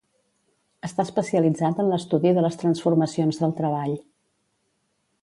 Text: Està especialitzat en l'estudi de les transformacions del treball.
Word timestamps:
Està 0.87 1.05
especialitzat 1.07 1.83
en 1.85 1.91
l'estudi 1.93 2.33
de 2.39 2.47
les 2.47 2.59
transformacions 2.65 3.41
del 3.45 3.57
treball. 3.63 3.97